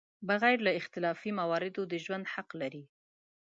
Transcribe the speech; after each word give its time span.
بغیر 0.29 0.57
له 0.67 0.71
اختلافي 0.79 1.29
مواردو 1.39 1.81
د 1.91 1.93
ژوند 2.03 2.25
حق 2.33 2.49
لري. 2.61 2.83